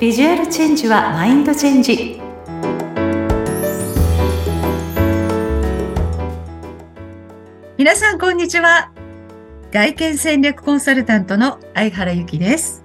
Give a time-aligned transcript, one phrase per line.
[0.00, 2.18] ビジュアルチェンジはマインドチェンジ。
[7.76, 8.92] 皆さんこんにちは。
[9.70, 12.82] 外見戦略コンサルタントの相原由紀です。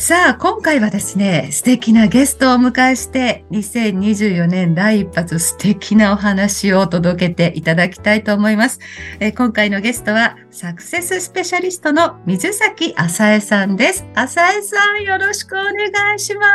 [0.00, 8.80] さあ、今回はですね、素敵なゲストをお迎えして、2024年第一発素敵なお話を届けていただきたいと思います。
[9.20, 14.06] え今回のゲストは、サクセススペシャリストの水崎浅江さんです。
[14.14, 16.46] 浅江さん、よろしくお願いしま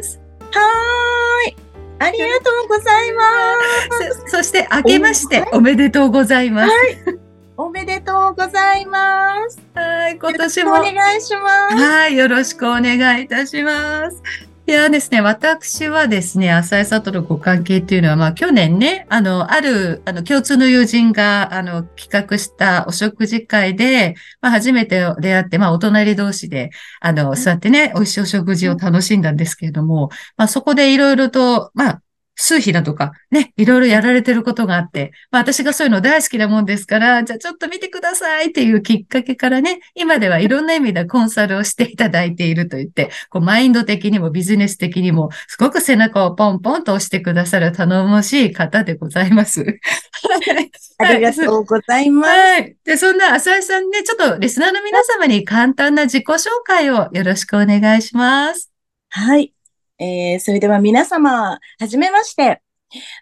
[0.00, 0.20] す。
[0.52, 1.56] はーい。
[1.98, 3.24] ありがとうございま
[4.24, 4.30] す。
[4.30, 6.70] そして、明けましておめでとうございます。
[6.70, 7.27] はい
[7.60, 9.60] おめでとうございます。
[9.74, 10.70] はい、今年も。
[10.70, 11.76] お願いします。
[11.76, 14.22] はい、よろしくお願いいたします。
[14.68, 32.02] いやですね、私はですね、浅井さとのご関係っていうのは、まあ去年ね、あの、ある、あの、共通の友人が、あの、企画したお食事会で、まあ初めて出会って、まあお隣同士で、あの、座ってね、美味しいお食事を楽しんだんですけれども、まあそこでいろいろと、まあ
[32.38, 49.66] 数比だとか、ね、いろいろやられてることがあって、まあ私がそういうの大好きなもんですから、じゃあちょっと見てくださいっていうきっかけからね、今ではいろんな意味でコンサルをしていただいていると言って、こうマインド的にもビジネス的にも、すごく背中をポンポンと押してくださる頼もしい方でございます。
[50.98, 52.30] ありがとうございます。
[52.30, 52.76] はい。
[52.84, 58.70] で、そんな浅井さんね、ちょっとリスナーの皆様に簡単な自己紹介をよろしくお願いします。
[59.10, 59.57] はい。
[59.98, 62.62] えー、それでは皆様、はじめまして。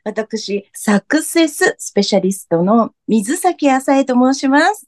[0.04, 4.86] 私、サクセススペシャリストの水崎浅江と申します。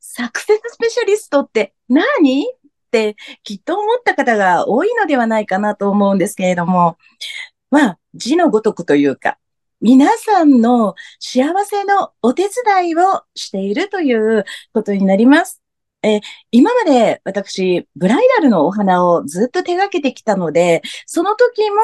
[0.00, 2.46] サクセススペシャリストって何？
[2.86, 6.96] ってきっと思った方が多いのではないかなと思うんですけれども、
[7.70, 9.38] まあ、字のごとくというか、
[9.80, 15.60] 皆さんの幸せのお手伝いをしているということになります。
[16.06, 16.20] え
[16.52, 21.76] 今まで私、ブライダルのお花をずっと手掛けてきたので、その時も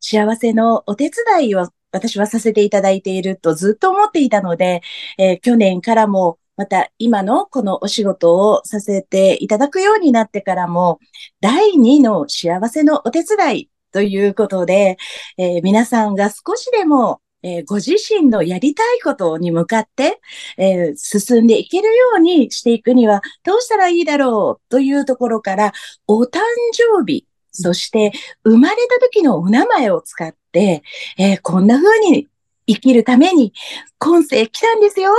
[0.00, 4.82] 幸せのお手伝いを私はさせていただいているとずっと思っていたので、
[5.18, 11.00] えー、去年からもまた今のこのお仕事をさせていただくようになってからも、
[11.40, 14.98] 第2の幸せのお手伝いということで、
[15.38, 20.20] えー、皆さんが少しでもえー、ご自身のやりたいことに向かって、
[20.56, 25.72] えー、進んでいけるようにしていくにはどうしたらいいだろうというところから、
[26.06, 26.40] お誕
[26.72, 28.12] 生日、そして
[28.44, 30.82] 生まれた時のお名前を使って、
[31.18, 32.28] えー、こんな風に
[32.66, 33.52] 生きるために
[33.98, 35.12] 今世来たんですよ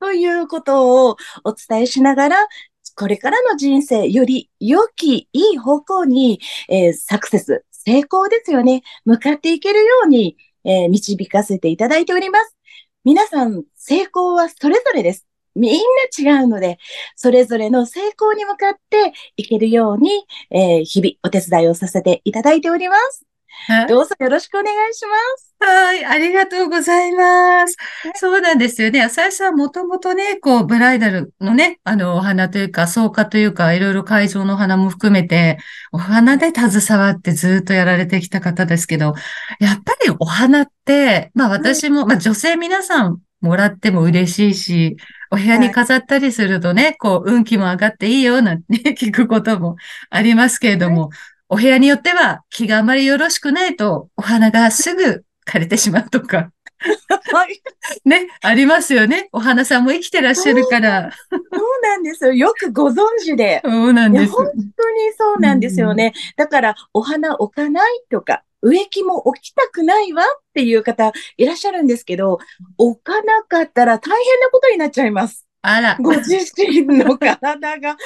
[0.00, 2.36] ということをお伝えしながら、
[2.94, 12.56] これからの人生より良き、いい方向に、えー、サクセス、成功ですよね、向かっていけるように、えー、導かせていただいております。
[13.04, 15.26] 皆さん、成功はそれぞれです。
[15.54, 15.80] みん
[16.24, 16.78] な違うので、
[17.14, 20.10] それぞれの成功に向かっていけるように、
[20.50, 23.35] えー、日々お手伝いをさせていただいております。
[23.88, 25.46] どうぞよろしくお願いします。
[25.58, 27.76] はい、ありがとうございます。
[28.16, 29.02] そうなんですよね。
[29.02, 35.58] 浅井さんもともとね、こう、ブライダルのね、あの、お花というか、草加というか、いろいろ会場のお花も含めて、
[35.92, 39.14] お花で携わってずっとやられてきた方ですけど、
[39.58, 44.96] やっぱりお花って、まあ私も、まあ女性皆さんもらっても嬉しいし、
[45.30, 49.76] お部屋に飾ったりするとね、はい、こう、運気も上がっていいよ、なんて、ね、聞くことも
[50.10, 56.50] ありますけれども、はいお部屋によっては気があまりよろしくないとお花がすぐ枯れてしまうとか。
[57.32, 57.62] はい。
[58.04, 59.28] ね、ありますよね。
[59.32, 61.10] お花さんも生きてらっしゃるから。
[61.30, 61.40] そう
[61.82, 62.32] なんですよ。
[62.32, 63.62] よくご存知で。
[63.64, 64.32] そうなんです。
[64.32, 64.64] 本当に
[65.16, 66.12] そうなんですよね。
[66.14, 72.38] うん、だから、お花置かないとか、植木も置きたくないわっていう方いらっしゃるんですけど、
[72.78, 75.45] 置かなかったら大変なことになっちゃいます。
[75.62, 75.96] あら。
[76.00, 77.98] ご自身の体がもっ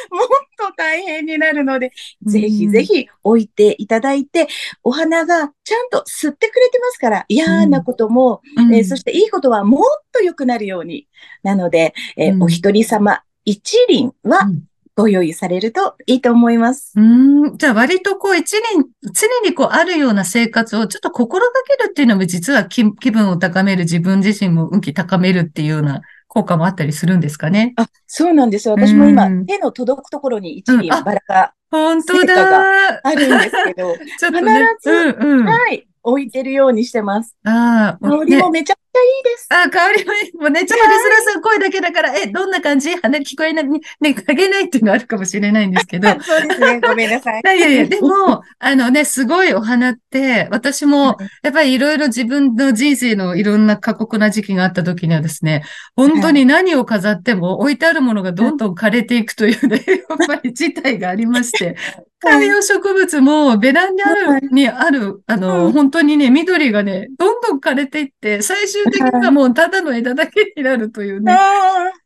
[0.58, 1.92] と大変になるので、
[2.24, 4.48] ぜひぜひ置いていただいて、
[4.82, 11.06] お花がちゃんと吸ってくれてますから、嫌なことも、うん、えー、そしていいことはもっと良くなるように。
[11.42, 14.50] なので、えーうん、お一人様一輪は、
[14.96, 16.92] ご用意されるといいと思います。
[16.96, 17.56] うん。
[17.56, 27.72] じゃあ割とこう一年、常にこうあるような生活をちょっと心がけるっていうのも実は気分を高める、自分自身も運気高めるっていうような効果もあったりするんですかね。
[27.74, 28.74] あ、そうなんですよ。
[28.74, 37.36] 私も今、手の届くところに一輪バラが、本当だあるんですけど、 ちょっとね、必ず、うんうん、はい、置いてるようにしてます。
[37.42, 39.46] ああ、香りもめちゃくちゃいいです。
[39.50, 40.36] ああ、香りもいい。
[40.36, 42.94] もうね、ちょっとリスナーさん声だけだから、え、どんな感じ？
[42.96, 43.68] 鼻聞こえない、
[44.00, 46.08] ね、かげないっていうのがあるかもしれないんですけど。
[46.20, 46.80] そうですね。
[46.80, 47.42] ごめんなさい。
[47.56, 55.62] いやいや、でも、あのね、すごいお花って、私も、やっぱりいろいろ自分の人生のいろんな過酷な時期があった時にはですね、
[55.96, 61.76] 本当に何を飾っても置いてあるものがどんどん枯れていくというね、 やっぱり事態がありまして、
[62.20, 64.04] 観葉植物もベランダ
[64.50, 71.36] にある、あの、本当にね、緑がね、どんどん枯れていって、最終的にはもうただの枝だけになるというね。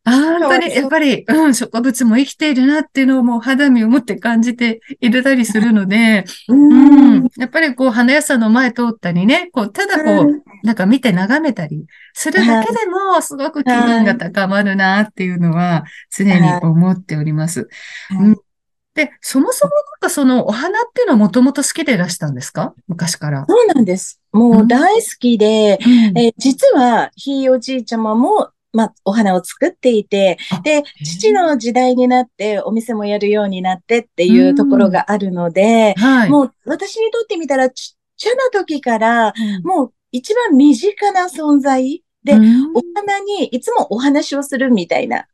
[0.04, 1.48] 本当に、やっぱり、う。
[1.48, 15.84] ん、植物も生きているなっていうのをもう肌身を持って感じているたりするので、うん、やっぱりこう、花屋さんの前通ったりね、こう、ただこう、なんか見て眺めたりするだけでも、すごく気分が高まるなっていうのは、
[16.14, 17.68] 常に思っております。
[18.18, 18.36] うん
[18.94, 22.74] で、そもそもなんかそのお花っていうのはもともと好きでいらしたんですか？
[22.86, 23.44] 昔から。
[23.48, 24.20] そうなんです。
[24.32, 39.32] もう大好きで、うん、え実はひいおじいちゃまもまあ、お花を作っていて、で、父の時代になってお店もやるようになってっていうところがあるので、はい、もう私にとってみたらちっちゃな時から、
[39.62, 45.28] もう一番身近な存在で、お花にいつもお話をするみたいな。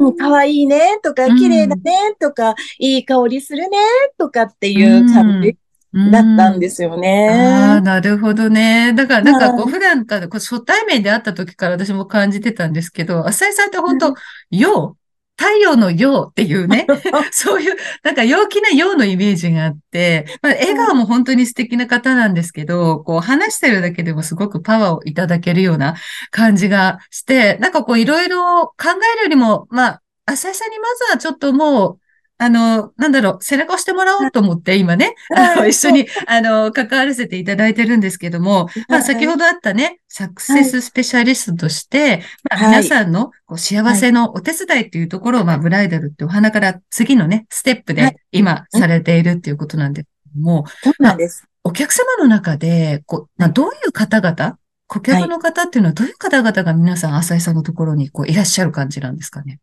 [0.00, 3.76] もう可愛いねとか、綺麗だねとか、いい香りするね
[4.18, 5.56] とかっていう感じ。
[5.92, 7.28] だったんですよね。
[7.28, 8.92] ああ、なるほどね。
[8.94, 14.14] だから、なんかこう、普段から、こう初対面で会った時から私も感じてたんですけど、浅井さんって本当、
[14.50, 14.96] 陽、
[15.40, 16.86] 太陽の陽っていうね、
[17.32, 25.94] そういう、なんか陽気な陽のイメージがあって、まあ、笑顔も本当に素敵な方なんですけど、こう話してるだけでもすごくパワーをいただけるような
[26.30, 31.99] 感じがして、なんかこういろいろ考えるよりも、まあ、浅井さんにまずはちょっともう、
[32.42, 51.44] あの、なんだろう、背中を押してもらおうと思って、今ね、あの、一緒に、あの、関わらせていただいてるんですけども、まあ、先ほどあったね、サクセススペシャリストとして、まあ、皆さんのこう幸せのお手伝いっていうところを、まあ、ブライダルってお花から次のね、ステップで今されているっていうことなんですけども、そうなんです。
[51.62, 54.56] お客様の中で、こう、まあ、どういう方々、
[54.86, 59.60] 顧客の方っていうのはどういう方々が皆さん、浅井さんのところにこういらっしゃる感じなんですかね？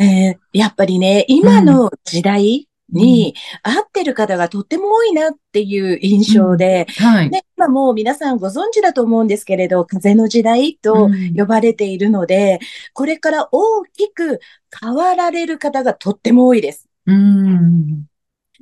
[0.00, 14.40] えー、やっぱりね、今の時代に合ってる方がとっても多いなっていう印象で、うんはい、で今もう皆さんご存知だと思うんですけれど、風の時代と呼ばれているので、うん、これから大きく
[14.80, 16.88] 変わられる方がとっても多いです。
[17.06, 18.04] うん。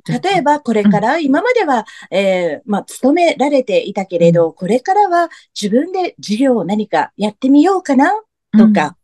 [0.07, 8.11] 例えば、これから、今までは、えー、まあ、勤められていたけれど、これからは自分で事業を何かやってみようかな、
[8.57, 8.95] とか、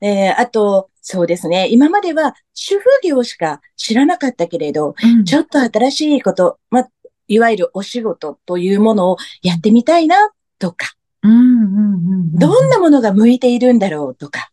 [0.00, 1.68] えー、あと、そうですね。
[1.70, 6.86] 今までは主婦業しか知らなかったけれど、うん、ちょっと新しいこと、ま、
[7.28, 10.16] いわゆるお仕事というものをやってみたいな、
[10.58, 14.50] とか、どんなものが向いているんだろうとか。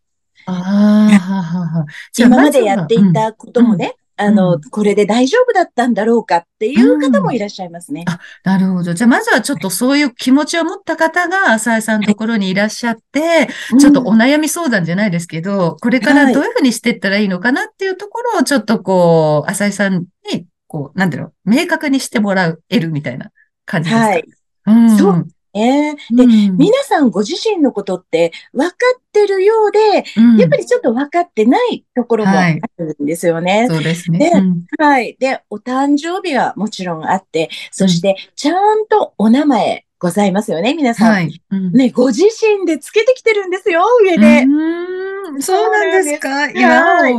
[2.18, 8.06] 今までやっていたこともね、あの、うん、これで大丈夫だったんだろうかっていう方もいらっしゃいますね。
[8.08, 8.94] うん、あ、なるほど。
[8.94, 13.48] じゃあ、まずはちょっとそういう気持ちを持った方が、浅井さんのところにいらっしゃって、
[13.80, 23.32] ちょっとお悩み相談じゃないですけど、これからどういうふうにしていったらいいのかなっていうところを、ちょっとこう、浅井さんに、こう、なんだろう、明確にしてもらう、得るみたいな
[23.66, 24.08] 感じですか？
[24.08, 24.26] はい。
[24.68, 25.96] うん、そうね。
[26.12, 33.60] で、うん、皆さんご自身のことって分かってるようで、うん、やっぱりちょっと分かってないところもあるんですよね。
[33.60, 34.20] はい、そうですね。
[34.20, 35.16] で、うん、はい。
[35.20, 41.12] で、お誕生日はもちろんあって、そしてちゃんとお名前ございますよね、皆さん。
[41.14, 41.42] はい。
[41.74, 44.44] ね、ご自身でつけてきてるんですよ、sure で。
[44.44, 46.50] うん、そうなんですか？
[46.52, 47.14] いや、はい、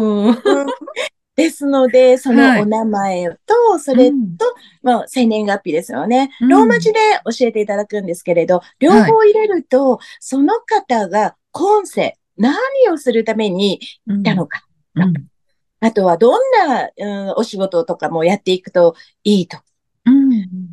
[1.37, 4.17] ですので、そのお名前と、それと、
[4.83, 6.31] まあ、生年月日ですよね。
[6.41, 12.57] ローマ字で教えていただくんですけれど、両方入れると、その方が今世、何
[12.91, 14.67] をするために来たのか。
[15.81, 19.59] あとは、どんな、うん、お仕事とかもやっていくといいと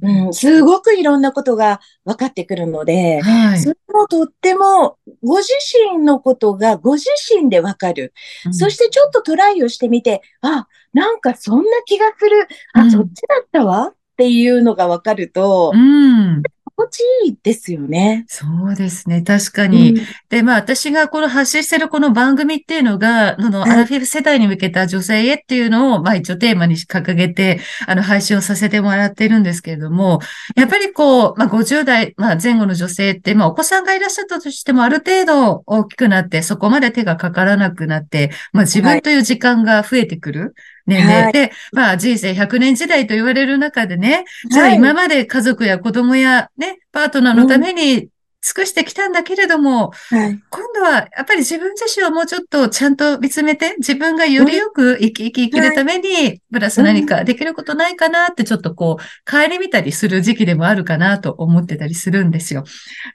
[0.04, 5.50] うん、すごくいろんなことが分かってくるので、はい、それもとっても、ご自
[5.90, 8.14] 身のことがご自身で分かる。
[8.46, 12.48] うん、そしてちょっとトライをしてみて、あ、なんかそんな気がする。
[12.74, 13.94] あ、うん、そっちだったわ。
[14.14, 16.44] っていうのが分かると、うん、
[16.75, 18.25] 心地いいですよね。
[18.27, 19.22] そうですね。
[19.22, 19.92] 確かに。
[19.92, 30.20] うん、で、まあ私がこの発信してるこの番組っていうのが、このアラフィフ世代に向けた女性へっていうのを、まあ一応テーマに掲げて、あの配信をさせてもらっているんですけれども、
[30.56, 40.39] やっぱりこう、まあ50代、まあ前後の女性って、まあお子さんがいらっしゃったとしてもある程度大きくなって、そこまで手がかからなくなって、まあ自分という時間が増えてくる。
[40.39, 40.53] ねはい、
[40.88, 48.10] で、まあ人生100年時代と言われる中でね、じゃあ今まで家族や子供やね、パートナーのために
[48.44, 62.32] 尽くしてきたんだけれども、はい、今度はやっぱり自分自身をもうちょっとちゃんと見つめて、自分がよりよく生き生き生きるために、プラス何かできることないかなってちょっとこう、帰り見たりする時期でもあるかなと思ってたりするん。
[62.32, 62.66] ですよ。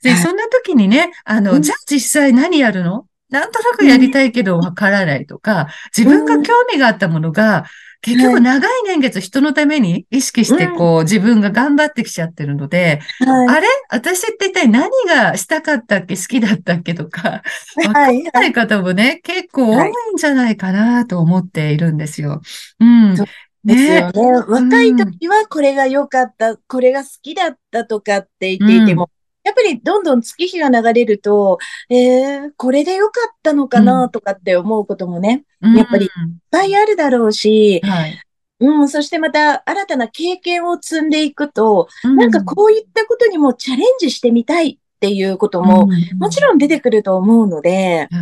[0.03, 7.65] で、そんな時にね、あの、じゃあ実際何やるのなんとなくやりたいけどわからないとか、自分が興味があったものが、
[8.01, 13.49] 結局長い年月人のために意識してこう、自分が頑張ってきちゃってるので、はい。
[13.49, 13.67] あれ？
[13.91, 17.43] 私って一体何がしたかったっけ好きだったっけとか、
[17.85, 18.19] わ かはい。
[18.19, 22.41] んない方もね、結構多いんじゃないかなと思っているんですよ。
[22.79, 23.15] うん。
[23.65, 24.13] ですねよね。
[24.47, 29.11] 若い時はこれが良かった、これが好きだったとかって言っていても、
[29.49, 36.11] やっぱりどんどん月日が流れると、えー、これで良かったのかうなとかって思うこともね、うんやっぱりいっ
[36.51, 38.21] ぱいあるだろうし、はい。
[38.61, 45.89] うん、そしてまた新たな経験を積んでいくと、なんかこういったことにもチャレンジしてみたいっていうことも、
[46.19, 48.15] もちろん出てくると思うので、い。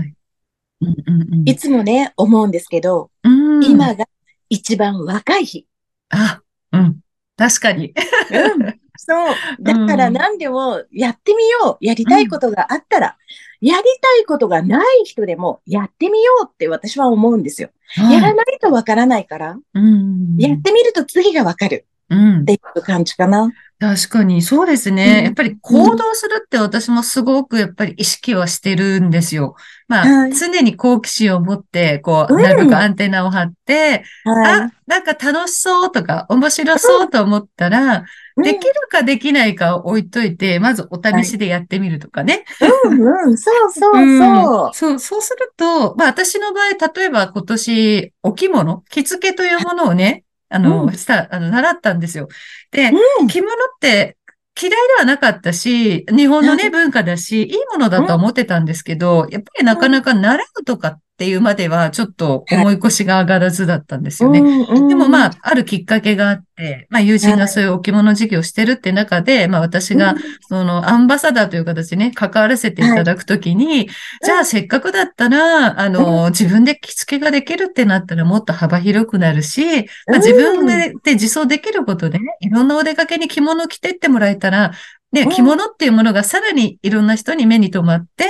[0.82, 4.06] うんうんうんいつもね、思うんですけど、うん今が
[4.48, 5.66] 一番若い日。
[6.10, 6.40] あ、
[6.72, 7.00] うん。
[7.36, 7.92] 確かに。
[8.30, 9.34] うんそう。
[9.60, 11.84] だから何でもやってみよう。
[11.84, 13.16] やりたいことがあったら、
[13.60, 17.70] やりたいことがない人でもやってみようって私は思うんですよ。
[17.96, 20.36] やらないとわからないから、うん。
[20.36, 22.44] やってみると次がわかるうんっ。
[22.44, 23.50] ていう感じかな。
[23.78, 25.24] 確かに、そうですうんね。
[25.24, 29.54] やっぱり行動するって私もすごくやっぱり意識はしてるんですよ。
[29.88, 38.02] まあ、はい常に好奇心を持って、こう、うんなるべくアンテナを張って、はあ、なんか楽しそうとか、面白そうと思ったら、い。
[38.42, 42.44] できるかできないかを置いといて、まずお試しでやってみるとかね。
[42.84, 44.04] うんうん、そうそうう。
[44.04, 44.18] ん。
[44.18, 44.74] そう。
[44.74, 50.92] そう、そうすると、まあ私の場合、例えば今年、お着物、着付けというものをね、あの、うん。
[50.92, 52.28] した、あの、習ったんですよ。
[52.70, 52.90] で、
[53.20, 53.26] うん。
[53.26, 54.16] 着物って
[54.60, 62.78] 嫌いではなかったし、日本のね、はい文化だし、いいものだとは思ってたんですけど、やっぱりなかなか習うとかっていうまでは、ちょっと重い。
[62.78, 64.42] 腰が上がらずだったんですよね。
[64.88, 70.18] でもまあ、あ、あるきっかけがあって、まあ友人がそういうお着物事業をしてるって中で、まあ私がうん。
[70.48, 73.88] そのアンバサダーという形でね、関わらせていただくときに、
[74.22, 79.64] じゃあせっかくだったら、あの、自分で着付けができるってなったらもっと幅広くなるし、
[80.06, 84.72] まあ、自分でで自走できることでね、いろんなお出かけに着物着てってもらえたら、
[85.12, 85.30] ね、うん。
[85.30, 88.26] 着物っていうものがさらにいろんな人に目に留まって、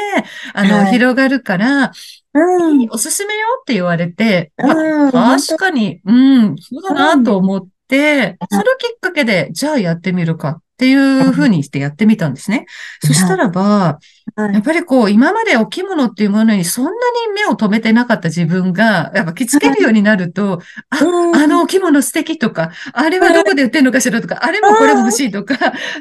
[0.52, 0.92] あの、はい。
[0.92, 1.92] 広がるから、
[2.36, 2.88] うん。
[2.90, 5.10] おすすめよって言われて、うん。
[5.12, 8.58] まあ確かに、うん、そうだなと思って、うん。
[8.58, 12.66] それをきっかけで、じゃあやってみるかっていうふうにしてやってみたんですね。
[13.02, 13.98] そしたらば、
[14.34, 14.52] はい。
[14.52, 16.96] やっぱりこう、今までお着物っていうものにそんなに
[17.34, 21.34] 目を留めてなかった自分が、やっぱ着付けるようになると、あ、うん。
[21.34, 25.56] あのお着物素敵とか、あれはどこで売ってるのかしらとか、あれもこれも欲しいとか、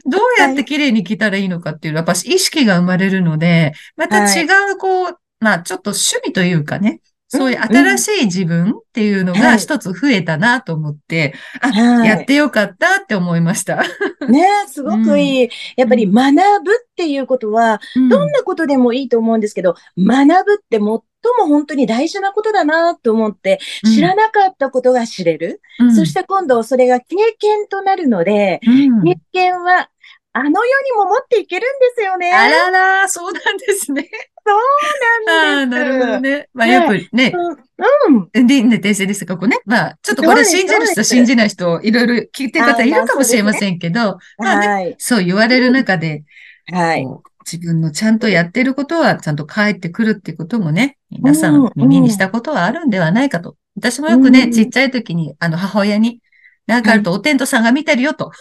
[0.05, 13.83] どうやって綺麗に着たらいいのかっていう、やっぱ意識が生まれるので、また違うこう、まあちょっと趣味というかね、そういう新しい自分っていうのが一つ増えたなと思って、あ、はいやってよかったって思いました。
[14.29, 15.49] ねえすごくいい。
[15.75, 21.01] やっぱり学ぶっていうことは、どんなことでもいいと思うんですけど、学ぶって最も
[21.47, 25.61] 本当に大事なことだなと思って、知らなかったことが知れる。
[25.79, 29.89] うんそして今度それが経験となるので、うん経験は
[30.31, 32.31] あの世にも持っていけるんですよね。
[32.31, 34.09] あらら、そうなんですね。
[34.47, 35.81] ああ、なんです。
[35.81, 36.49] なるほどね。
[36.53, 38.29] まあねよくね、うん。
[38.33, 38.47] うん。
[38.47, 39.57] で、ね、訂正ですか、ここね。
[39.65, 44.95] まあ、ちょっとこれ信じる人、信じない人、いろいろ聞いてる方いるかもしれませんけど、まあね、はい。
[44.97, 46.23] そう言われる中で、
[46.71, 47.05] はい。
[47.51, 53.55] 自分のちゃんとやってることはちゃんと返ってくるっていうこともね、皆さん耳にしたことはあるんではないかと。
[53.75, 56.21] 私もよくね、うんちっちゃい時に、あの、母親に、
[56.65, 58.31] なんかあるとお天道さんが見てるよと。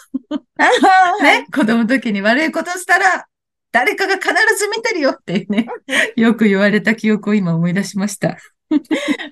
[1.23, 3.27] ね、子供の時に悪いことしたら、
[3.75, 5.67] 誰かが必ず見てるよっていうね、
[6.15, 8.37] よく言われた記憶を今思い出しました。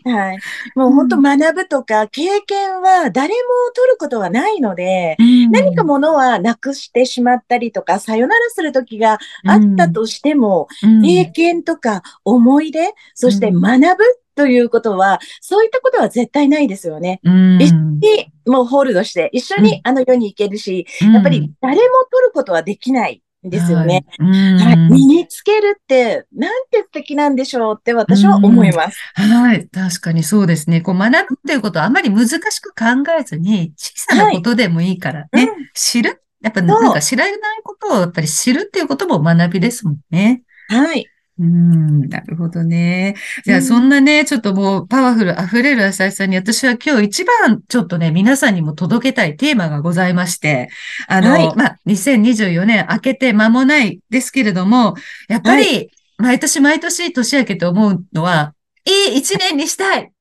[0.05, 0.39] はい。
[0.75, 3.35] もう本当学ぶとか経験は誰も
[3.75, 5.17] 取ることはないので、
[5.53, 17.21] 何かものはなくしてしまったりとか、さよならする時があったとしても、うん、経験とか思い出、そして学ぶということは、そういったことは絶対ないですよね。
[17.23, 23.17] うん、一緒にもうホールドして、一緒にあの世に行けるし、やっぱり誰も取ることはできない。
[23.17, 24.05] んですよね。
[24.19, 28.99] はい身につけるって、なんて素敵なんでしょうって私は思います。
[29.15, 29.69] はい。
[29.69, 30.81] 確かにそうですね。
[30.81, 32.85] こう学ぶっていうことはあまり難しく考
[33.19, 36.23] えずに、小さなことでもいいからね、うん知る。
[36.43, 40.43] やっぱなんか知らないことをやっぱり知るっていうことも学びですもんね。
[40.69, 41.07] はい。
[41.43, 43.17] うん、なるほどね。
[43.45, 43.65] じゃあ、うん。
[43.65, 50.69] そんなね、ちょっともうパワフル溢れる浅井さんに、私は今日一番ちょっとね、皆さんにも届けたいテーマがございまして、
[51.09, 51.57] あの、はい。
[51.57, 54.95] まあ、2024年明けて間もないですけれども、
[55.29, 60.12] やっぱり、毎年毎年年明けて思うのは、いい一年にしたい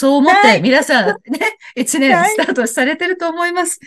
[0.00, 1.14] そう思ってはい皆さんね、
[1.74, 3.80] 一年はいスタートされてると思います。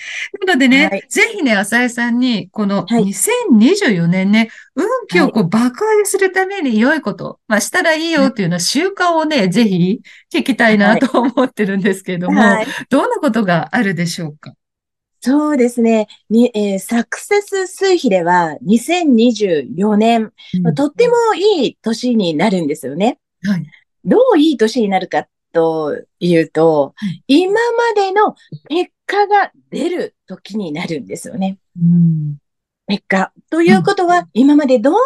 [0.45, 10.01] なのでね、はいぜひね、浅井さんに、このはい2024年ね、運気をこう爆上げするために良いこと、まあしたらいいよっていうような習慣をね、ぜひ
[10.33, 12.67] 聞きたいなと思ってるんですけれども、はい。
[12.89, 14.53] どんなことがあるでしょうか？
[15.21, 16.07] そうですね。
[16.29, 20.33] に、えーサクセス数比では2024年、
[20.65, 23.17] うんとってもいい年になるんですよね。
[23.43, 23.63] はい。
[24.03, 27.23] どういい年になるかというと、はい。
[27.27, 28.35] 今までの
[28.69, 31.57] 結果が出る時になるんですよね。
[31.79, 32.37] うん。
[32.87, 33.31] 結果。
[33.49, 34.99] ということは、今までどんな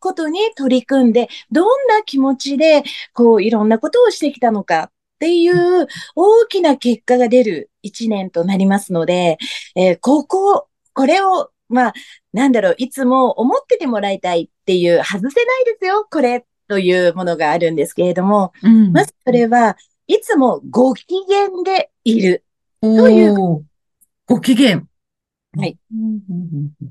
[0.00, 9.38] ことに取り組んで、どんな気持ちで、こう、いろんなことをしてきたのかっていう大きな結果が出る一年となりますので、
[9.74, 11.94] えーここ、これを、まあ、
[12.32, 22.44] なんだろう、いつも思っててもらいたいっていう、外せないですよ、これ、というものがあるんですけれども、うんまずそれは、いつもご機嫌でいる。
[22.80, 23.66] という
[24.26, 24.82] ご機嫌。
[25.56, 26.90] はいうんうんうんうん。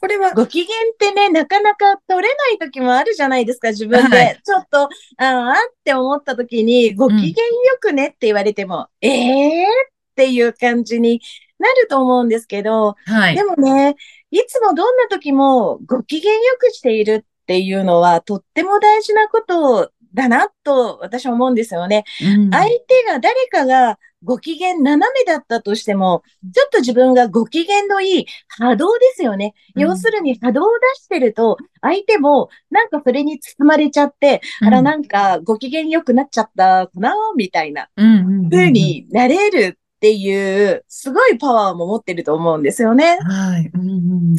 [0.00, 4.16] これは、ご機嫌ってね、なかなか取れない時もあるじゃないですか、自分で。
[4.16, 7.34] はいちょっと、ああって思った時に、ご機嫌よ
[7.80, 11.20] くねって言われても、ええー、っていう感じに
[11.58, 13.44] なると思うんですけど、はいで。
[13.44, 13.96] もね、
[14.30, 22.04] いつもどんな時もご機嫌よくしているっていうのは、とっても大事なことだなと私は思うんですよね。
[22.22, 26.22] うん相手が、誰かがご機嫌斜めだったとしても、
[26.54, 29.54] ちょっと自分がご機嫌のいい波動ですよね。
[29.74, 43.18] うん要するに波動を出してると、相手もなんかそれに包まれちゃって、うんあらなんかご機嫌良くなっちゃったかな、みたいな風になれるっていう、すごいパワーも持ってると思うんですよね。
[43.20, 43.70] はい。
[43.72, 43.92] うんう
[44.34, 44.36] ん。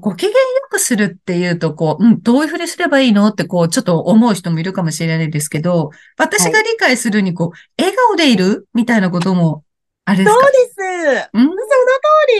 [0.00, 0.36] こうご機嫌よ
[0.70, 9.64] くするっていうと、こう、うん、どういうふうにすればいいのって、こう、ちょっと思う人もいるかもしれないですけど、私が理解するに、こう、笑顔でいるみたいなことも、
[10.04, 10.40] あれですか？
[10.40, 10.58] そうで
[11.22, 11.30] す。
[11.34, 11.58] うんその通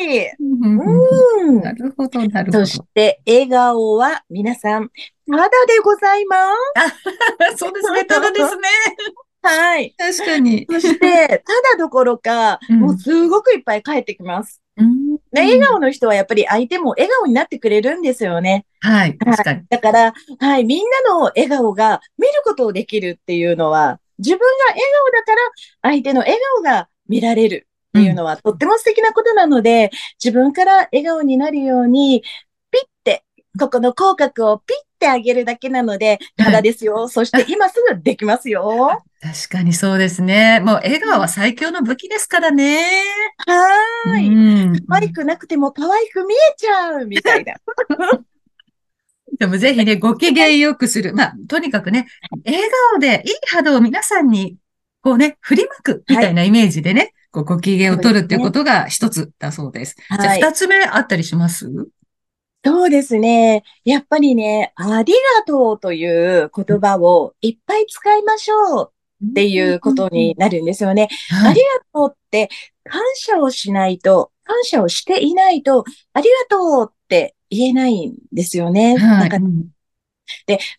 [0.00, 0.26] り。
[0.40, 1.72] うんな。
[1.72, 2.66] るほど、なるほど。
[2.66, 4.88] そして、笑顔は皆さん、
[5.30, 6.36] ただでございま
[7.52, 7.56] す。
[7.58, 8.62] そうですね、 ただですね。
[9.42, 9.94] はい。
[9.98, 10.66] 確かに。
[10.70, 14.61] そして、ただどころか、うんもうすごくいっぱい返ってきます。
[15.32, 18.66] うんね笑顔の人はやっぱり相手も笑顔になってくれるんですよね。
[18.80, 19.62] はい、確かに。
[19.70, 25.38] だから、はい、みんなの笑顔が見ることをできるっていうのは、自分が笑顔だから
[25.82, 27.66] 相手の笑顔が見られる
[27.98, 29.90] っていうのは、とっても素敵なことなので、
[30.22, 32.22] 自分から笑顔になるように、
[32.70, 33.24] ピッて、
[33.58, 37.08] ここの口角をピッてあげるだけなので、ただですよ。
[37.08, 39.02] そして今すぐできますよ。
[39.22, 40.58] 確かにそうですね。
[40.60, 43.04] もう笑顔は最強の武器ですからね。
[43.46, 44.28] はーい。
[44.28, 47.54] うん可愛くなくても可愛く見えちゃうみたいな。
[49.38, 51.14] でもぜひね、ご機嫌よくする。
[51.14, 52.06] まあ、とにかくね、
[52.44, 52.60] 笑
[52.92, 54.56] 顔でいい波動を皆さんに、
[55.02, 59.96] こうね、振りまくみたいなイメージでね、こうご機嫌を取るっていうことが一つだそうです。
[59.96, 61.70] じゃあはい二つ目あったりします？
[62.64, 63.62] そうですね。
[63.84, 68.92] やっぱりね、ありがとうという言葉をいっぱい使いましょう
[69.30, 71.08] っていうことになるんですよね。
[71.30, 72.48] はいありがとうって
[72.84, 78.96] 感謝をしないと、感謝をしていないと、ありがとうって言えないんですよね。
[78.96, 79.46] はいなんか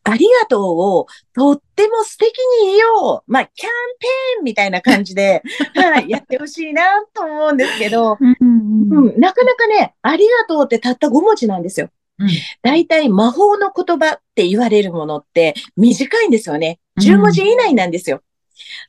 [0.03, 3.23] ありがとうをとっても素敵に言おう。
[3.27, 5.43] まあ、キャンペーンみたいな感じで、
[5.75, 11.89] はい、やってほしいなと思うんですけど、うんうんうんうん、なかなかね、ありがとうってたった5文字なんですよ。
[12.19, 12.29] うん
[12.61, 16.79] 大体魔法の言葉って言われるものって短いんですよね。
[17.01, 18.21] 10文字以内なんですよ。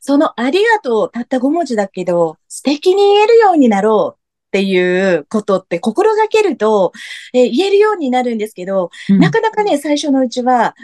[0.01, 6.93] そのありがとうたった5文字だけど素敵に言えるようになろうっていうことって心がけると、
[7.33, 10.77] えー言えるようになるんですけど、うんなかなかね、最初のうちは、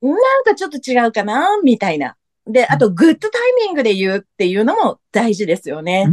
[0.00, 2.16] なんかちょっと違うかなみたいな。
[2.46, 6.06] で、あと、グッドタイミングで言うっていうのも大事ですよね。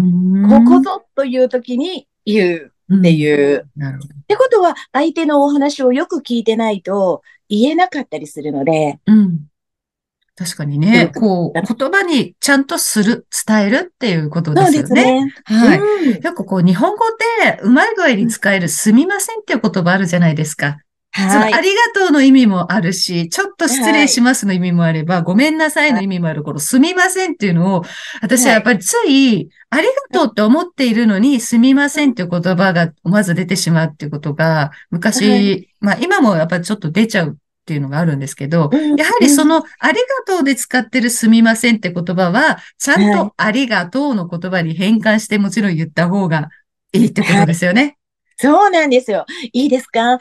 [0.49, 3.57] ここぞという時に言うっていう。
[3.57, 3.67] う。
[3.83, 9.39] ってことは、相手のお話をよく聞いてないと言えなかったりするので、うん。
[10.35, 14.79] 確かにね、うんこう、言葉にちゃんとする、伝えるっていうことですよね。
[14.81, 15.33] ですね。
[15.45, 15.79] はい。
[15.79, 17.03] うん結構こう、日本語
[17.43, 20.77] でうまい具合に使えるすみませんっていう言葉あるじゃないですか。
[21.15, 21.53] そのはい。
[21.53, 27.83] ありがとうの意味もあるし、ちょっと失礼しますの意味もあれば、ごめんなさいの意味もある、このすみませんっていうのを、
[28.21, 39.97] 私はやっぱりつい、ありがとうって思っているのに、すみませんっていう言葉がまず出てしまうっていうことが、昔、はまあ今もやっぱりちょっと出ちゃうっていうのがあるんですけど、うんやはりその、あり
[40.27, 46.49] がとうで使ってるすみませんって言葉は、ちゃんはいとありがとうの言葉に変換してもちろん言った方が
[46.91, 47.97] いいってことですよね。
[48.35, 49.25] そうなんですよ。
[49.53, 50.01] いいですか？
[50.01, 50.19] 腸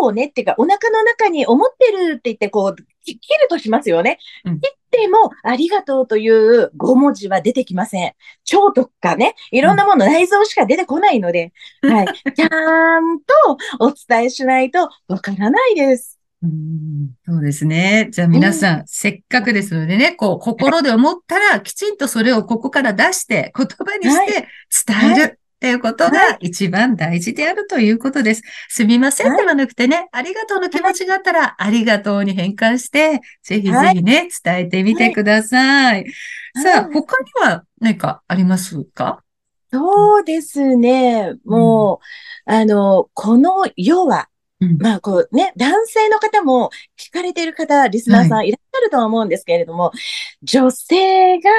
[0.00, 4.18] をねっていうか、お腹の中に思ってるって言って、こう、切るとしますよね。
[4.44, 8.12] うん切っても、ありがとうという5文字は出てきません。
[8.44, 12.32] 蝶とかね、いろんなもの、内臓しか出てこないので、はい。
[12.34, 13.34] ちゃんと
[13.80, 16.15] お伝えしないとわからないです。
[16.42, 18.08] うんそうですね。
[18.10, 24.48] じゃあ皆さん、せっかくですのでね、こう、心で思ったら、きちんとそれをここから出して、言葉にして
[24.86, 25.40] 伝える。
[25.56, 28.42] っていうことが一番大事であるということです。
[28.68, 36.04] すみませんはいではなくてね、ありがとうの気持ちがあったら、ありがとうに変換して、ぜひぜひね、伝えてみてください。
[36.62, 39.22] さあ、はい他には何かありますか？
[39.72, 41.32] そうですね。
[41.46, 42.00] も
[42.46, 44.28] う、あの、この世は、
[44.60, 49.92] うんまあ、こうね、男性の方も聞かれている方、リスナーさんいらっしゃるとは思うんですけれども、
[50.42, 51.50] 女性が、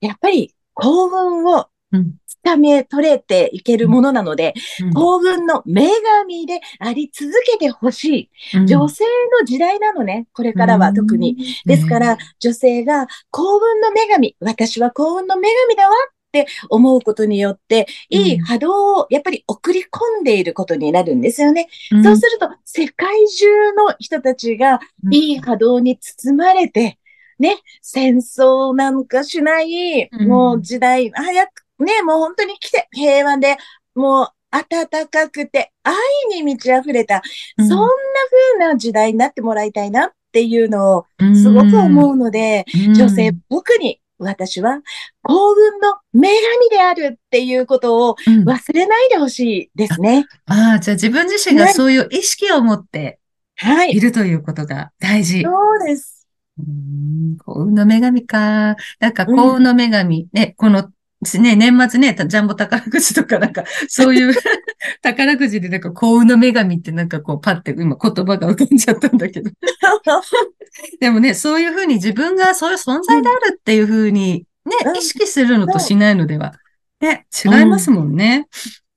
[0.00, 8.58] やっぱり幸運をうんつかめ取れていけるものなので、うん幸運の女神であり続けてほしい。
[8.58, 9.04] うん女性
[9.40, 11.36] の時代なのね、これからは特に。。
[11.64, 15.94] ですから、女性が幸運の女神、私は幸運の女神だわ
[16.28, 21.68] って思うことによって、いい波動をやっぱり送り込んでいることになるんですよね。
[21.90, 22.04] うん。
[22.04, 25.14] そうすると、世界中の人たちがうん。
[25.14, 26.98] いい波動に包まれて、
[27.38, 30.28] ね、戦争なんかしない、うん。
[30.28, 31.50] もう時代、早く、
[31.82, 33.56] ね、もう本当に来て、平和で、
[33.94, 35.94] もう暖かくて、愛
[36.34, 37.22] に満ち溢れた、
[37.56, 37.76] そんな
[38.56, 42.94] 風な時代になってもらいたいなっていうのを、すごく思うので、うん。
[42.94, 44.80] 女性、特に私は
[45.22, 50.26] 幸運の女神であるっていうことをうん忘れないでほしいですね。
[50.46, 53.18] ああ、じゃあ自分自身がそういう意識を持って
[53.56, 54.00] はいい。
[54.00, 55.42] るということが大事。
[55.42, 56.26] そうです。
[56.58, 58.76] うん幸運の女神か。
[58.98, 60.90] なんか幸運の女神、ね、この、
[61.40, 64.34] ね、年末ね、ジャンボ宝くじとかなんか、 そういう
[65.02, 69.50] 宝くじでなんか幸運の女神ってなんかこうパッて今言葉が浮かんじゃったんだけど。
[71.00, 76.54] でもね、そういうふうに自分がそういう存在であるっていうふうにね、うん意識するのとしないのでは、
[77.00, 78.46] ね、違いますもんね。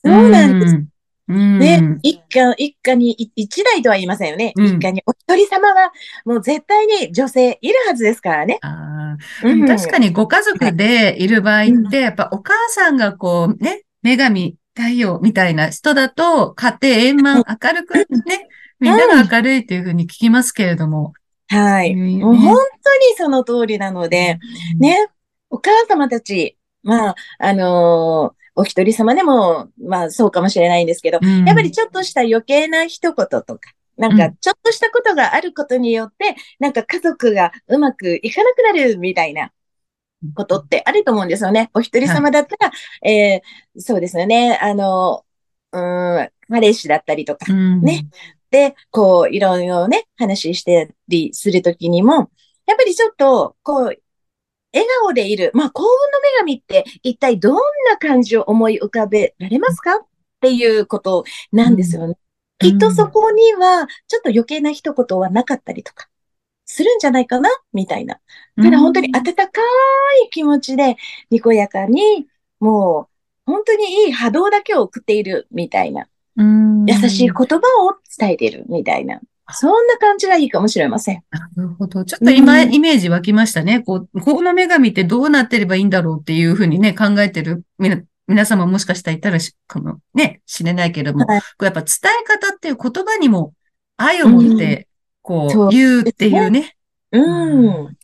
[0.03, 0.84] そうなんです。
[1.32, 4.54] ね、一家、一家にい一台とは言いませんよね。
[4.56, 4.65] うん。
[4.65, 5.91] 一家にお一人様は
[6.26, 8.60] もう絶対に女性いるはずですからね。
[8.62, 9.65] ああ、うん。
[9.65, 11.28] 確かにご家族でい。
[11.28, 18.48] る場合って、やっぱお母さんがこうね、女神、太陽みたいな人だと、家庭円満、明るくね、
[18.80, 21.13] みんなが明るいっていうふうに聞きますけれども。
[21.48, 21.94] はい。
[21.94, 24.39] うんもう本当にその通りなので、
[24.80, 25.08] ね、
[25.50, 33.59] お母様たち、まあ、あのーお一人様でも、まあそうかもしれないんですけど、うん、やっぱりちょっとした余計な一言とか、
[33.97, 39.51] なんかちょっとしたことがあることによって、なんか家族がうまくいかなくなるみたいな
[40.35, 41.69] ことってあると思うんですよね。
[41.73, 42.71] お一人様だったら、
[43.09, 44.57] えーそうですよね。
[44.61, 45.25] あの、
[45.71, 48.07] うーん、彼氏だったりとか、うん、ね。
[48.49, 52.29] で、こう、いろいろね、話したりするときにも、
[52.65, 54.00] やっぱりちょっと、こう、
[54.73, 55.51] 笑顔でいる。
[55.53, 55.93] まあ、幸運の
[56.36, 57.55] 女神って一体どん
[57.89, 59.97] な感じを思い浮かべられますか？
[59.97, 60.05] っ
[60.39, 62.07] ていうことなんですよね。
[62.07, 62.15] うん
[62.62, 66.07] きっとそこには、ちょっと余計な一言はなかったりとか、
[66.65, 67.49] するんじゃないかな？
[67.73, 68.19] みたいな。
[68.55, 69.43] ただ本当に温か
[70.23, 70.95] い気持ちで、
[71.31, 72.27] にこやかに、
[72.60, 73.10] も
[73.47, 76.07] う、本当にいい波動だけを送っているみたいな。
[76.38, 79.19] うん、優しい言葉を伝えているみたいな。
[79.53, 81.23] そんな感じがいいかもしれません。
[81.31, 82.05] なるほど。
[82.05, 83.81] ちょっと今、うんイメージ湧きましたね。
[83.81, 91.89] こう、この女神ってどうなってればいいんだろうっていうふうにね、考えてるみな皆様もしかしたらいたらし、かもね、知れないけれども、はいこうやっぱ伝
[92.21, 93.53] え方っていう言葉にも
[93.97, 94.87] 愛を持って、
[95.21, 96.75] こそうう、言うっていうね。
[97.11, 97.97] うん。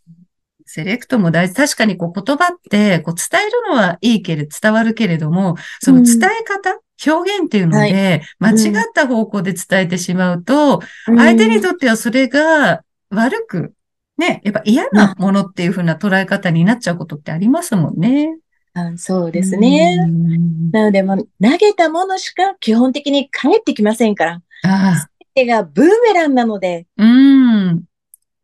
[0.66, 1.54] セレクトも大事。
[1.54, 13.74] 確かにこう言葉って、こう伝えるのはいいけれど、伝わるけれども、その伝え方、表現っていうので、間違った方向で伝えてしまうと、相手にとってはそれが悪く、
[14.16, 18.36] ね、やっぱ嫌なものっていう風な捉え方になっちゃうことってありますもんね。
[18.74, 19.96] うんそうですね。
[20.00, 24.42] うんなので、もう投げたものしか基本的に返ってきませんから。
[24.64, 27.84] あ手がブーメランなので、あ、うん。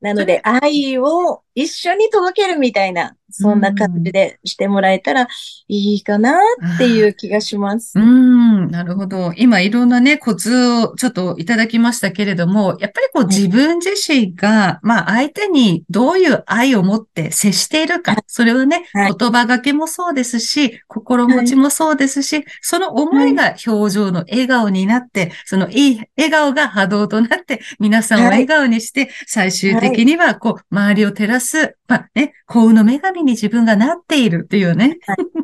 [0.01, 5.29] なので愛を一緒に届けるみたいな、そんな感じでしてもらえたら
[5.69, 6.39] いいかな
[6.75, 7.99] っていう気がします。
[7.99, 8.03] う。
[8.03, 9.33] ん、なるほど。
[9.37, 19.15] 今いろんなね、コツをちょっといただきましたけれども、やっぱりこうはい自分自身が、まあ相手にどういう愛を持って接しているか、それはね、はい。
[19.19, 34.99] 言葉がけもそうですし、心持ちもそうですし、その思いが表情の笑顔になって、そのいい笑顔が波動となって、皆さんを笑顔にして、最終的にはこう、周りを照らす、まあね、幸運の女神に自分がなっているっていうね。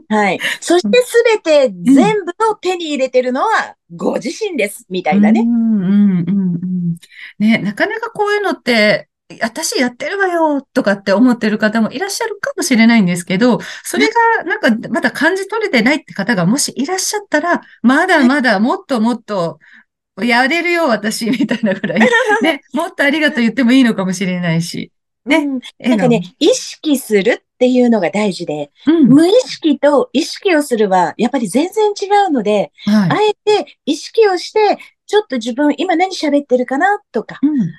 [0.09, 0.41] はい。
[0.61, 4.87] そしてすべて全部を手に入れてるのはご自身です。
[4.91, 5.41] みたいなね。
[5.41, 5.85] うんうん
[6.21, 6.97] うんうん。
[7.39, 9.09] ね、なかなかこういうのって、
[9.41, 19.59] 私やってるわよとかって思ってる方もいらっしゃるかもしれないんですけど、それがなんかまだ感じ取れてないって方がもしいらっしゃったら、まだまだもっともっと
[20.21, 22.01] やれるよ私みたいなぐらい、
[22.43, 24.91] ね、もっとありがとう言ってもいいのかもしれないし。
[25.27, 25.37] ね。
[25.37, 29.09] うんなんかね、意識するっていうのが大事で、うん。
[29.09, 33.11] 無意識と意識をするは、やっぱり全然違うので、はい。
[33.11, 37.39] あえて意識をして、ちょっと自分今何喋ってるかなとか、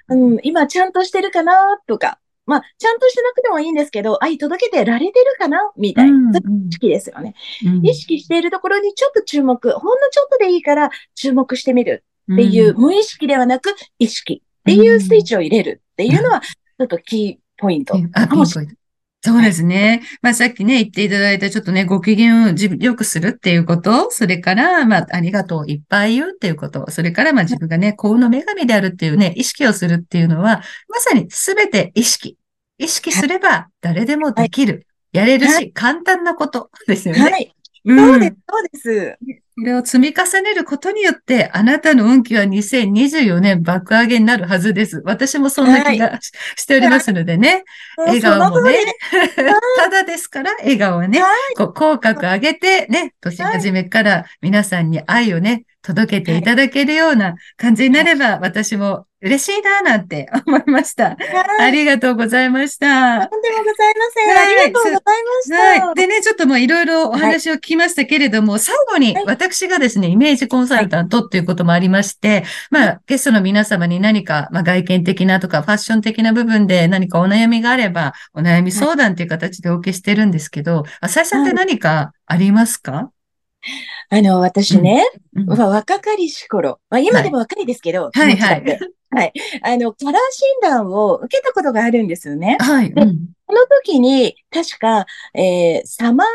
[0.09, 1.53] うんうん、今ちゃんとしてるかな
[1.87, 6.39] とか、まあ、ちゃんとしてなくてもいいんですけど、愛届けてられてるかなみたいうんな。
[6.39, 7.35] 意識ですよね。
[7.65, 18.81] うん意識しているところにちょっと注目、ほんのちょっとでいいから注目してみるっていう、無意識ではなく意識っていうスイッチを入れるっていうのは、ちょっとキーポイントかもしれピンポイント。
[19.23, 20.01] そうですね。
[20.23, 32.37] まあさっきね、言っていただいたちょっとね、ご機嫌を自分良くするっていうこと、それから、まあ、ありがとういっぱい言うっていうこと、それから、まあ自分がね、幸運の女神であるっていうね、意識をするっていうのは、まさにすべて意識。
[32.79, 34.87] 意識すれば誰でもできる。
[35.13, 37.21] やれるはし、簡単なことですよね。
[37.21, 37.53] はい。
[37.85, 37.97] うん。
[37.97, 39.41] そうです、そうです。
[39.57, 45.01] これを積み重ねることによって、あなたの運気は2024年爆上げになるはずです。
[45.05, 47.63] 私もそんな気がししておりますのでね。
[47.97, 48.75] 笑顔もね。
[49.77, 61.11] ただですから、笑顔はねは、こう、口角上げてね、年始めから皆さんに愛をね、届けていただけるような感じになれば、私も嬉しいな、なんて 思いました。
[61.11, 61.17] あ
[61.59, 61.71] はい。
[61.71, 63.27] りがとうございました。
[63.27, 64.27] とんでもございません。
[64.27, 65.85] はいありがとうございました。
[65.85, 65.95] はい。
[65.95, 83.11] でね、ちょっともういろいろお話を聞きましたけれども、最後にはい私がですね、イメージコンサルタントっていうこともありまして、まあ、ゲストの皆様に何か、まあ、外見的なとかファッション的な部分で何かお悩みがあれば、お悩み相談っていう形でお受けしてるんですけど、浅井さんって何かありますか、
[84.09, 88.79] あの、私ね、うんまあ若かりし頃、まあ今でも若いですけど、はいはい
[89.13, 89.33] はい。
[89.61, 92.57] あの、カラー診断を受けたことがあるんですよね。
[92.61, 92.93] はい。
[92.93, 93.29] でうん。
[93.45, 96.27] この時に、確か、えーサマー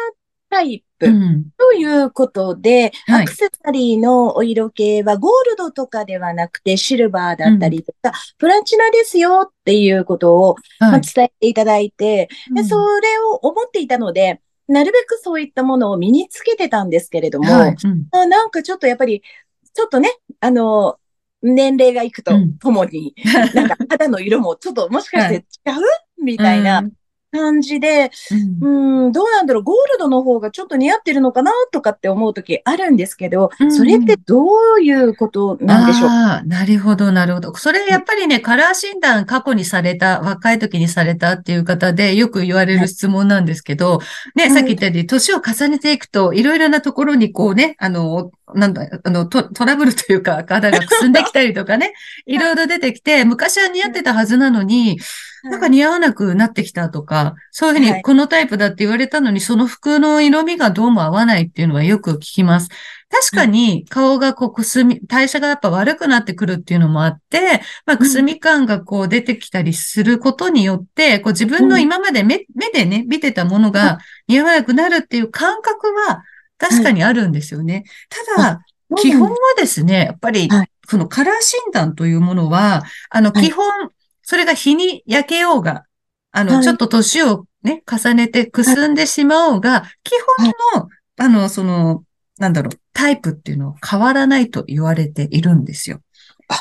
[0.51, 1.51] タイプうん。
[1.57, 10.57] ということで、はいアクセサリーのお色系はゴールドとかではなくてシルバーだったりとか、プラチナですよっていうことを。
[10.81, 17.76] 伝えていただいて、で、うんそれを思っていたので、なるべくそういったものを身につけてたんですけれども、はい。
[17.83, 18.07] うん。
[18.11, 19.22] あなんかちょっとやっぱり、
[19.72, 20.98] ちょっとね、あの、
[21.42, 22.59] 年齢がいくとうん。
[22.59, 23.14] ともに、
[23.55, 25.44] なんか肌の色もちょっともしかして違う？
[26.24, 26.83] みたいな
[27.37, 28.11] 感じで、
[28.62, 29.07] うん。
[29.07, 34.44] うん、どうなんだろう、ゴールドの方がちょっと似合ってるのかなとかって思うときあるんですけどうん、それってど
[34.79, 36.09] ういうことなんでしょう？
[36.09, 37.55] ああ、なるほど、なるほど。
[37.55, 44.01] それやっぱりね、カラー診断過去にされた、若い時にされたっていう方でよく言われる質問なんですけど、
[44.35, 44.53] ね、はい。
[44.53, 51.92] さっき言ったように、年を重ねていくと、いろいろなところにこうね、あの、なんだ、あの、トトラブルというか、 肌がくすんできたりとかね、
[52.27, 54.99] いろいろ出てきて、昔は似合ってたはずなのに、
[55.50, 57.98] なんか似合わなくなってきたとか、そういうふうはい。
[57.98, 62.68] にこのタイプだって言われたのに、その服の色味がどうも合わないっていうのはよく聞きます。
[63.09, 76.22] 確かに顔がこうくすみ、代謝がやっぱ悪くなってくるっていうのもあって、まあくすみ感がこう出てきたりすることによって、こう自分の今まで目目でね、見てたものが似合わなくなるっていう感覚は
[76.59, 77.85] 確かにあるんですよね。
[78.37, 78.61] ただ、
[78.96, 83.48] 基本はですね、やっぱりはい、そのカラー診断というものは、あの、はい。
[83.48, 83.66] 基本、
[84.27, 85.85] それが日に焼けようが、
[86.33, 90.11] あの、はいちょっと年をね、重ねてくすんでしまおうが、基
[90.75, 92.03] 本の、あの、その、
[92.39, 96.06] なんだろう、タイプっていうのは変わらないと言われているんですよあ。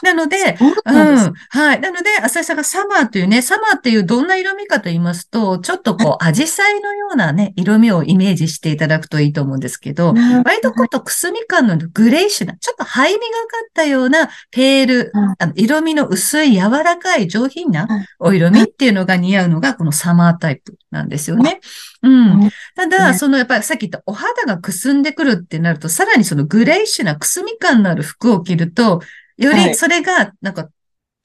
[0.04, 1.34] なので、そうなん。
[1.50, 1.80] はい。
[1.80, 13.28] なので、浅井さんがサマーというね、サマーっていうどんな色味かと言いますと、ちょっとこう、アジサイのようなね、色味をイメージしていただくといいと思うんですけど、な割とことくすみ感のグレイッシュな、ちょっと灰みがか
[13.66, 21.60] ったようなペールうん、あの色味の薄い柔らかい上品なうんお色味っていうのが似合うのがこのサマータイプなんですよね。
[22.02, 22.50] うん。
[22.76, 29.02] ただ、ねそのやっぱりさっき言ったお肌がくすんでくるってなると、さらにそのグレイッシュなくすみ感のある服を着ると、
[29.38, 30.70] よはいりそれがなんか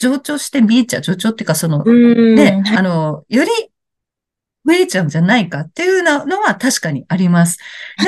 [0.00, 1.02] 上調して見えちゃう。
[1.02, 2.34] 上調っていうかその、うん。
[2.34, 3.50] ね、あの、より
[4.66, 7.58] 増えちゃうんじゃないかっていうのは確かにあります。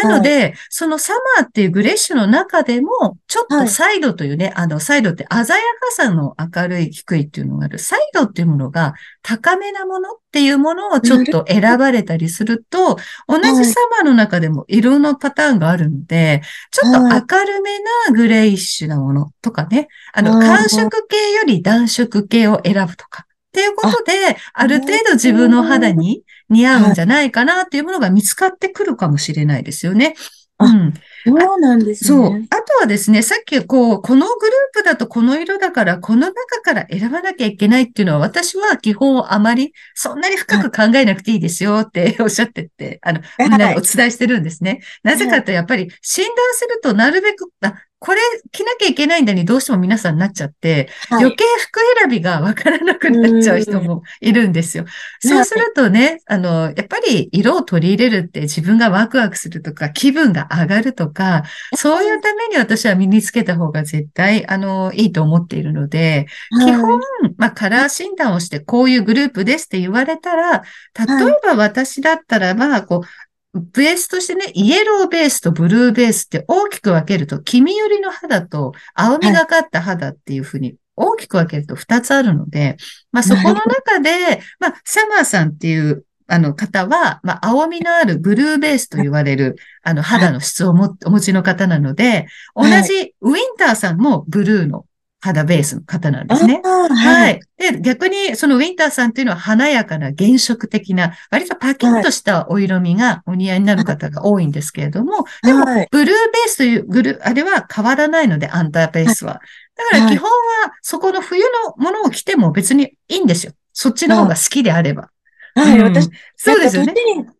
[0.02, 5.56] なので、そのサマーっていうグレッシュの中でも、ちょっとサイドというね、あの、サイドって鮮やか
[5.92, 7.78] さの明るい、低いっていうのがある。
[7.78, 23.24] サイドっていうものが高めなものっていうものをちょっと選ばれたりすると、同じサマーの中でも色のパターンがあるので、ちょっと明るめなグレイッシュなものとかね、あの、はい寒色系より暖色系を選ぶとか。
[23.24, 30.14] っていうことで、ある程度自分の肌に似合うんじゃないかなっていうものが見つかってくるかもしれないですよね。
[30.58, 30.94] あうん。
[31.24, 32.38] そうなんですそう。
[32.38, 32.46] ね。
[32.50, 44.80] あとはですね、さっきこう、このグループだとこの色だから、この中から選ばなきゃいけないっていうのは、私は基本あまり、そんなに深く考えなくていいですよっておっしゃってって、あの、みんなにお伝えしてるんですね。
[45.02, 51.24] なぜかとやっぱり診断するとなるべく、あ、これ着なきゃいけないんだにどうしても皆さんなっちゃって、はい。
[51.24, 54.86] 余計服選びがわからなくなっちゃう人もいるんですよ。
[55.20, 61.44] そうするとね、あの、やっぱり色を取り入れるって自分がワクワクするとか、気分が上がるとか、
[61.76, 66.26] そういうために私は身につけた方が絶対、あの、いいと思っているので、
[66.64, 67.00] 基本、
[67.36, 70.64] まあ、カラー診断をして、こういうグループですって言われたら、
[70.98, 73.06] 例えば私だったらば、こう、
[73.54, 82.76] ベースとしてね、イエローベースとブルーベースって大きく分けると、黄身寄りの肌と青みがかった肌っていうふうに大きく分けると2つあるので、
[83.10, 94.86] まあそこの中で、まあサマーさんっていうあの方は、まあ青みのあるブルーベースと言われるあの肌の質をもお持ちの方なので、同じウィンターさんもブルーの
[95.22, 96.61] 肌ベースの方なんですね。
[96.64, 96.88] は。
[96.88, 97.72] はいい。
[97.72, 109.40] で、逆に、そのウィンターさんっていうのは華やかな原色的な、割とパキッとしたお色味がお似合いになる方が多いんですけれども、でもはい、ブルーベースというグル、あれは変わらないので、アンダーベースは。
[109.76, 113.52] だから基本は、そこの冬のものを着ても別にいいんですよ。
[113.72, 115.11] そっちの方が好きであれば。
[115.54, 116.94] はい、うん私、そうですよね。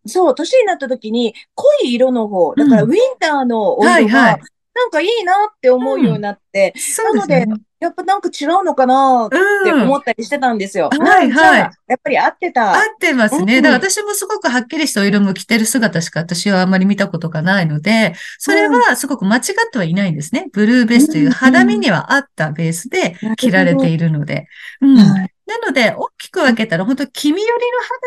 [0.07, 4.39] そう、年になった時に、濃い色の方、だからうウィンターのお色はいはいが、
[4.75, 7.63] なんかいいなって思うようになって、そうですよね。
[7.83, 9.37] やっぱなんか違うのかなって
[9.71, 9.83] うん。
[9.83, 10.89] 思ったりしてたんですよ。
[10.89, 12.75] はいなんかはいやっぱり合ってた。
[12.75, 13.57] 合ってますね。
[13.57, 19.43] うんだから私もすごくはっきりしたお色も着てる姿しか私はあまり見たことがないので、それはすごく間違っ
[19.73, 20.49] てはいないんですね。
[20.53, 24.47] ブルーベースという肌身には合ったベースで着られているので。
[24.81, 24.97] うん。
[24.97, 27.59] はいなので、大きく分けたら、本当黄身寄りの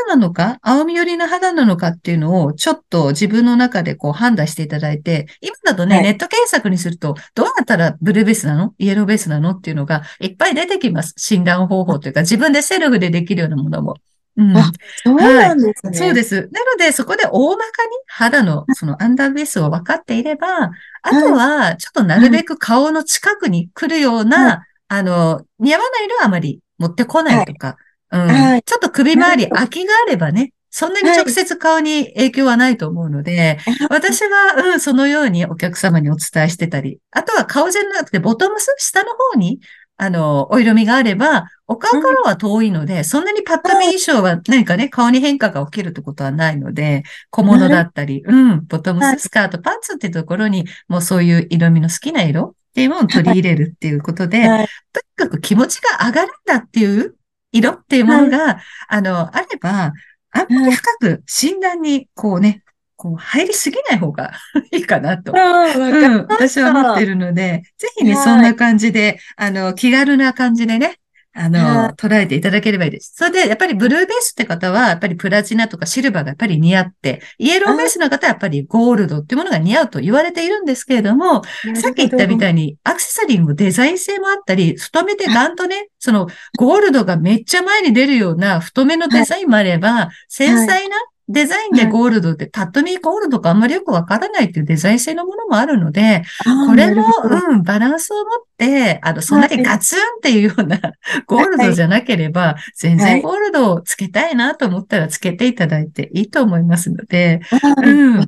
[0.07, 8.73] 肌なのか、青み寄りの肌なのかっていうのを、ちょっと自分の中でこう判断していただいて、今だとね、はいネット検索にすると、どうやったらブルーベースなの？
[8.77, 9.51] イエローベースなの？
[9.51, 11.13] っていうのがいっぱい出てきます。
[11.17, 13.95] 診断方法というか、自分でセルフでできるようなものも。
[14.37, 14.55] うん。
[14.57, 14.71] あ
[15.03, 15.93] そうなんですね。
[15.97, 16.49] そうです。
[16.51, 20.71] なので、そこで大まかに肌のそのアンダーベースを分かっていれば、
[21.01, 27.77] あとは、ちょっとなるべく顔の近くに来るような、はあの、似合わない色はあまり持ってこないとか、
[28.11, 28.21] うん。
[28.27, 28.63] はい。
[28.63, 33.59] ちょっと首周り空きがあればね、そんなに直接顔に影響はないと思うので、
[33.89, 39.61] 私は、うん、そのようにお客様にお伝えしてたり、あとは顔じゃなくてボトムス、下の方に、
[39.97, 49.19] あの、お色味があれば、お顔からは遠いので、そんなにパッと見印象は何かね、顔に変化が起きるってことはないので、小物だったり、うん、ボトムはい。
[49.19, 54.67] ス、スカート、パンツっていうところに、もうそういう色味の好きな色っていうものを取り入れるっていうことで、はい。
[54.91, 57.15] とにかく気持ちが上がるんだっていう
[57.53, 58.59] 色っていうものが、
[58.89, 59.93] あの、あれば、
[60.31, 62.63] あんまり深く診断に、こうね、
[62.97, 64.33] こう入りすぎない方が
[64.73, 65.31] いいかなと。
[65.31, 68.23] うん、私は思ってるので、ぜひね、はい。
[68.25, 70.99] そんな感じで、あの、気軽な感じでね、
[71.37, 73.13] あの、はい捉えていただければいいです。
[73.15, 81.43] それで、やっぱりブルーベースって方は、やっぱりプラチナとかシルバーがやっぱり似合って、イエローベースの方はやっぱりゴールドっていうものが似合うと言われているんですけれども、
[81.75, 82.51] さっき言ったみたい。
[82.51, 90.95] いに、アクセサリーもデザイン性もあったり、太めでガンとね、その、ゴールドがめっちゃ前に出るような太めのデザインもあれば、繊細な
[91.27, 96.23] デザインでゴールドって、パッと見ゴールドかあんまりよくわからないっていうデザイン性のものもあるので、
[96.67, 97.05] これも
[97.49, 98.25] うん、バランスを持っ
[98.57, 100.79] て、あの、そんなにガツンっていうような
[101.25, 107.41] ゴールドじゃなければ、全然ゴールドをつけたいなと思ったらつけていただいていいと思いますので、
[107.83, 108.19] うん。
[108.19, 108.25] は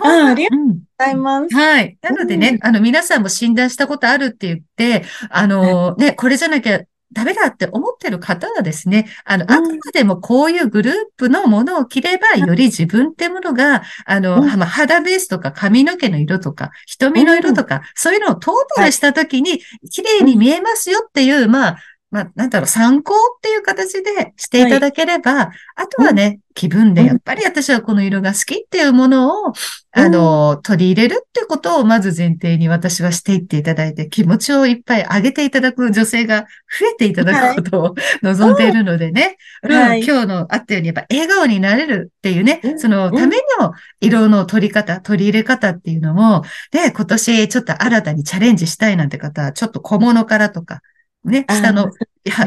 [0.00, 0.68] あありがとうん。
[0.68, 1.54] ございます。
[1.54, 1.96] はい。
[2.02, 6.80] なのでね、あの、皆さんも診断したことあるって言って、あの、ね、これじゃなきゃ
[7.14, 9.50] ダメだって思ってる方はですね、あの、うん。
[9.52, 14.58] あくまでもこういうグループのものを着れば、より自分ってものが、あの、うん。
[14.58, 21.78] まあ肌ベースとか髪の毛の色とか、瞳の色とか、そういうのをトータルしたときに、綺麗に見えますよっていう、まあ、
[22.14, 29.52] まあ、なんだろう、参考っていう形でしていただければ、あとはね、気分でやっぱり私はこの色が好きっていうものを、
[29.90, 36.42] あの、取り入れるってことをまず前提に私はしていっていただいて、気持ちをいっぱい上げていただく女性が
[36.78, 39.72] 増えていただくことを 望んでいるのでね、うん。
[39.72, 40.04] はい。
[40.04, 42.78] 今日のあったようにやっぱ笑顔になれるっていうね、うん。
[42.78, 50.82] そのための色の取り方、取り入れ方っていうのも、で、今年ちょっと新たにチャレンジしたいなんて方は、ちょっと小物からとか、
[51.24, 51.92] ね、下の、ね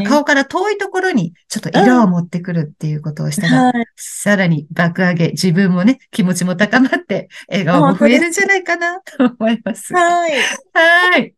[0.06, 3.86] 顔から遠いところにちょっと色を持ってくるっていうことをしたら、はい。
[3.96, 9.94] さらに爆上げ、自分もね、気持ちも高まって、笑顔も増えるんじゃないかなと思います。
[9.94, 10.32] はい。
[10.74, 11.36] はい。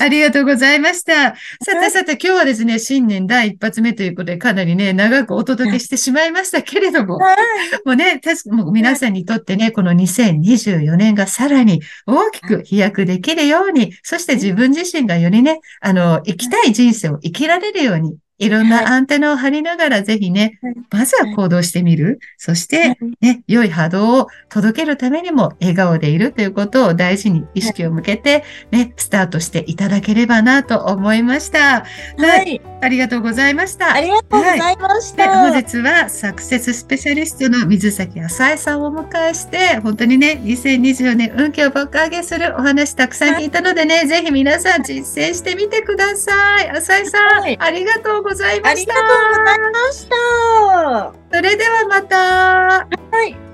[0.00, 1.34] ありがとうございました。
[1.62, 7.36] さてさて、今日はですね、新年第一発目ということで、かなりね、長くお届けしてしまいましたけれども、はい。
[7.84, 22.18] もうね、確かもう皆さんにとってね、この2024年がさらに大きく飛躍できるように、そして自分自身がよりね、あの、生きたい人生を生きられるように、いろんなアンテナを張りながら、ぜひねはい、まずは行動してみる。
[22.36, 31.84] そして、ね、良い波動を届けるためにも笑顔でいるということを大事に意識を向けて、ね、スタートしていただければなと思いました。
[32.18, 32.60] はい。
[32.84, 33.94] ありがとうございました。
[33.94, 35.38] ありがとうございましで、た。
[35.38, 46.32] 本日はサクセススペシャリストの水崎浅江さんをお迎えして、本当にね、2024年運気を爆上げするお話たくさん聞いたのでね、ぜひ皆さん実践してみてくださ
[46.62, 46.70] い。
[46.70, 49.38] 浅江さん、はいありがとうございましたありがとう。
[49.38, 51.36] ございました。
[51.36, 52.16] それではまた。
[52.16, 53.53] はい。